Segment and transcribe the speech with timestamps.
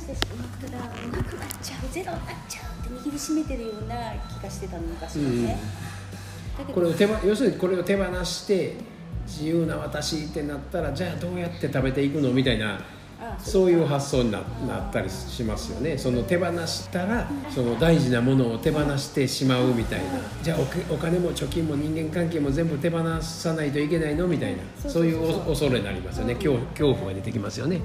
[0.00, 3.94] 話でしまったらなくなっちゃうゼロになっちゃうって握りしめてるような
[4.28, 5.58] 気がしてたの昔はね、
[6.58, 8.76] だけどこれを手ば要するにこれを手放して
[9.26, 12.80] 自由な私ってなったらじゃあどうやって食べていくのみたいな
[13.20, 15.98] あそういう発想にななったりしますよね。
[15.98, 20.06] その手放したらその大事なものを手放してしまうみたいな。
[20.42, 20.58] じゃあ
[20.90, 24.62] お金も貯金も人間関係も全部手放さないといけないのみたいな。
[24.90, 26.34] そういう恐れになりますよね。
[26.34, 27.76] 恐恐怖が出てきますよね。
[27.76, 27.82] うん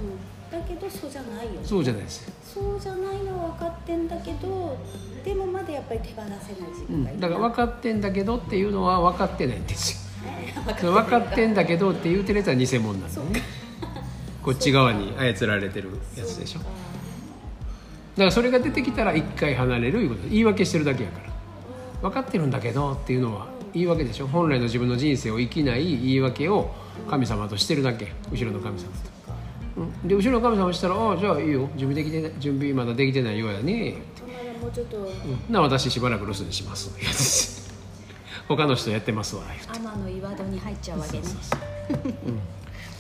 [0.52, 1.60] だけどそうじゃないよね。
[1.64, 4.78] そうじゃないです、そうじゃないのは分かってんだけど
[5.24, 7.20] でもまだやっぱり手放せない自うん、分がいる。
[7.20, 10.06] なだから分かってんだけどっていうのは分かってないんです。
[10.84, 13.42] よ分かってんだけどって言うてるやつは偽物なんだよね
[14.42, 16.60] こっち側に操られてるやつでしょ。
[16.60, 16.66] だ
[18.20, 20.22] からそれが出てきたら一回離れるいうこと。
[20.30, 21.20] 言い訳してるだけやか
[22.02, 22.10] ら。
[22.10, 24.28] 分かってるんだけどっていうのは言い訳でしょ。
[24.28, 26.72] 本来の自分の人生を生きない言い訳を
[27.10, 28.14] 神様としてるだけ。
[28.32, 29.10] 後ろの神様と、
[29.78, 31.70] うん、で後ろの神様したら「ああじゃあいいよ。
[31.76, 35.54] 準備できて準備まだできてないようやね」まだもうちょっとうん。
[35.54, 36.92] な私しばらく留守にします。
[38.48, 39.44] 他の人やってますわ。
[39.74, 41.24] 天の岩戸に入っちゃうわけね。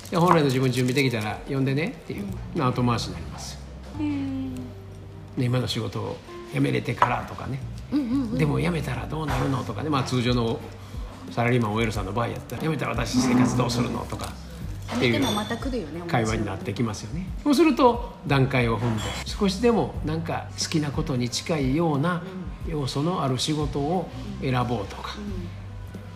[0.10, 1.96] で本来の自分準備できたら呼んでね。
[2.04, 2.26] っていう。
[2.56, 3.58] の後回しになります。
[5.38, 6.18] で今の仕事を
[6.54, 7.60] 辞めれてからとかね、
[8.38, 10.60] でも辞めたらどうなるのとかね、まあ、通常の
[11.32, 14.32] サラリーマン OL さんの場合やったら辞めたら私生活どうするのとか
[14.94, 15.24] っていう
[16.08, 17.28] 会話になってきますよね。
[17.44, 22.24] そうすると段階を踏んで少しでもなんか好きなことに近いような
[22.68, 24.10] 要素のある仕事を
[24.42, 25.16] 選ぼうとか、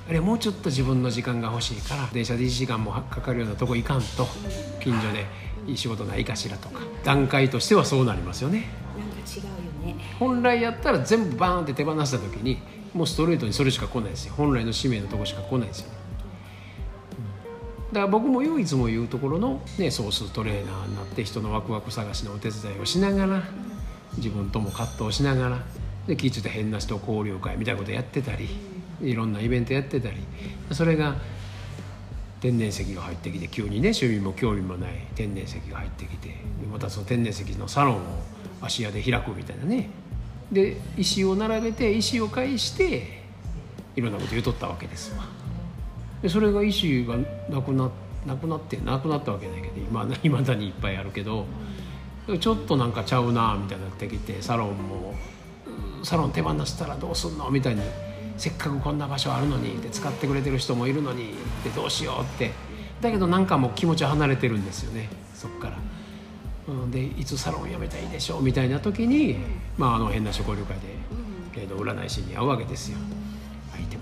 [0.07, 4.27] あるいはもうちょっと自分の時間が欲しいから電車で1時間もかかるようなとこ行かんと
[4.79, 5.25] 近所で
[5.67, 6.81] いい仕事ないかしらとか。
[7.03, 8.67] 段階としてはそうなりますよね。
[8.97, 9.43] なんか違う
[9.91, 10.03] よね。
[10.19, 12.59] 本来やったら全部バーンって手放した時に
[12.93, 14.33] もうストレートにそれしか来ないですよ。
[14.35, 15.91] 本来の使命のとこしか来ないですよ
[17.91, 23.43] だから僕も唯一も言うところの、ね、ソーストレーナーになって人のワクワク探しのお手伝いをしながら
[24.17, 25.59] 自分とも葛藤しながら
[26.07, 28.47] で気ぃ付いて変な人交流会みたいなことやってたり
[29.01, 30.17] いろんなイベントやってたり
[30.71, 31.15] それが
[32.41, 36.35] 天然石が入ってきて急にね趣味も興味もない天然石が入ってきてで
[36.71, 37.99] またその天然石のサロンを
[38.61, 39.89] 芦屋で開くみたいなね。
[40.51, 43.21] で石を並べて石を返して
[43.95, 45.38] いろんなこと言うとったわけですわ。
[46.21, 47.15] でそれが石が
[47.49, 47.89] なくな
[48.25, 51.45] なくなってなくなったわけないけどいま だにいっぱいあるけど
[52.39, 55.15] ちょっとなんかちゃうなみたいになってきてサロンも
[56.03, 57.81] サロン手放したらどうすんのみたいに
[58.37, 62.51] せっかくこんな場所あるのにで使ってくれてる人もいるのにでどうしようって
[63.01, 65.77] だけどなんかもう気持ち離れてるんですよねそっから。
[66.91, 69.37] でいつサロン辞めたいでしょうみたいな時に、
[69.75, 70.81] まあ、あの変な書交流会で、
[71.55, 72.99] えーと占い師に会うわけですよ。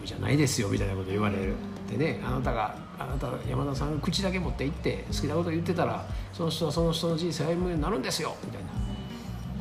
[0.08, 1.54] じゃないですよみたいなこと言われる。
[1.90, 8.70] でねあなたがあなた山田さんが口だけ持って行って好きなこと言ってたらその人はその人の人生歩むようになるんですよみたいな。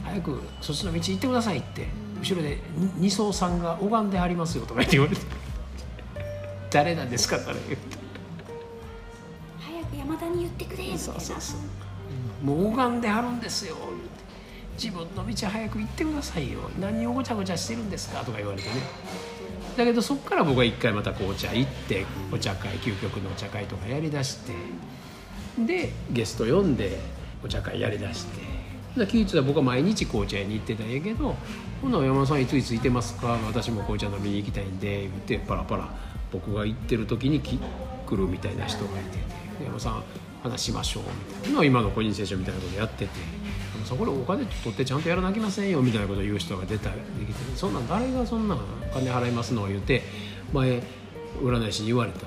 [0.04, 1.88] 早くそっちの道行ってくださいって
[2.20, 5.22] 後ろでに二層さんが拝んではりますよとか言って言われて。
[6.70, 7.76] 誰なんですかそれ言って。
[9.58, 10.98] 早く山田に言ってくれみたいな。
[10.98, 12.46] そうそうそう。
[12.46, 13.76] もう拝んではるんですよ
[14.80, 16.60] 自分の道早く行ってくださいよ。
[16.78, 18.74] 何をごちゃごちゃしてるんですかとか言われてね
[19.76, 24.52] だけどそこから僕は一回また紅茶行ってお茶会究極のお茶会とかやりだして
[25.58, 26.98] でゲスト呼んで
[27.44, 28.56] お茶会やりだして。
[28.96, 31.36] で気ぃ付いたら僕は毎日紅茶屋に行ってたんやけど
[31.82, 33.38] 「ほな山田さんいついついてますか？
[33.46, 35.86] 私も紅茶飲みに行きたいんで」言ってパラパラ。
[36.32, 37.58] 僕が行ってる時にき
[38.06, 39.24] 来るみたいな人がいてて
[39.62, 40.02] 「山田さん
[40.42, 41.02] 話しましょう」
[41.38, 41.64] みたいな。
[41.64, 43.10] 今の個人聖書みたいなことやってて
[43.86, 48.56] 「山田さんこれお金取ってちゃんとやらなきませんよ」みたいなことを言う人が出たできて「そんなん誰がそんな
[48.92, 50.02] 金払いますのを?」言うて
[50.52, 50.82] 前
[51.40, 52.26] 占い師に言われた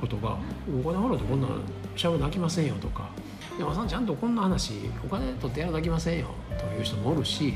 [0.00, 0.38] ことが
[0.68, 1.50] 「お金払うとこんなん
[1.94, 3.08] しゃべなきませんよ」とか
[3.58, 4.72] 「山さんちゃんとこんな話
[5.04, 6.28] お金取ってやらなきませんよ」
[6.58, 7.54] という人もおるし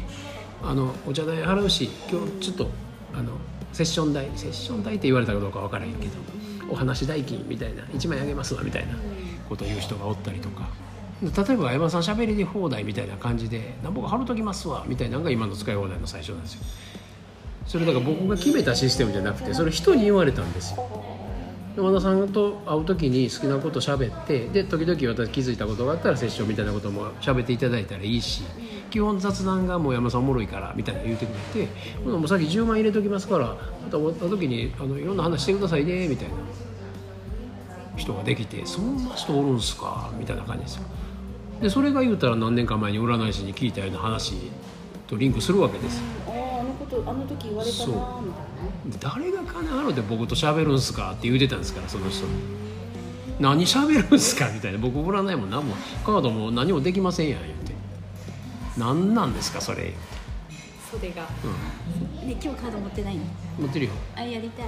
[0.62, 2.70] あのお茶代払うし今日ちょっと
[3.14, 3.32] あの
[3.72, 6.12] セッション代セッション代って言われたかどうか分からへんけど
[6.68, 8.94] お話代金みたいな1万円あげますわみたいな
[9.48, 10.68] ことを言う人がおったりとか
[11.22, 16.60] 例えば山田さんしゃべり放題みたいな感じで「なんぼか払うときますわ」みたいなのが今の使い放題の最初なんですよ。
[17.64, 20.84] それだから僕が決めたシステムじゃなくてそれ人に言われたんですよ。
[21.76, 28.42] 山田さんと会う時に好きなこと喋ってで時々私気づいたことがあったらセッションみたいなことも喋っていただいたらいいし
[28.90, 31.70] 基本雑談がもう山田さんおもろいからみたいな言うてくれて
[32.04, 33.56] もうさっき10万入れときますからま
[33.90, 36.34] た終わった時にあのいろんな話してくださいねみたいな
[37.96, 40.82] 人ができてそんな人おるんすかみたいな感じですよ。
[41.62, 44.34] でそれが言うたら何年か前に占い師に聞いたような話
[45.06, 45.98] とリンクするわけです。
[45.98, 47.94] よあああのことあの時言われたなそう
[48.26, 48.44] みたい
[49.00, 49.22] な。
[49.22, 52.26] ね誰が金払うて僕と喋るんすかって言うてたんですからその人。
[53.38, 54.78] 何喋るんすかみたいな。
[54.78, 55.74] 僕占いも何も
[56.04, 57.72] カードも何もできませんやん言って。
[58.76, 59.92] 何なんですかそれ、
[60.90, 61.22] 袖が。
[61.22, 63.22] うね今日カード持ってないの？
[63.22, 63.26] ん、
[63.60, 63.92] 持ってるよ。
[64.16, 64.66] あやりたい